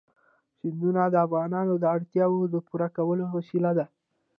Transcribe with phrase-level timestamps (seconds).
[0.57, 3.85] سیندونه د افغانانو د اړتیاوو د پوره کولو وسیله ده.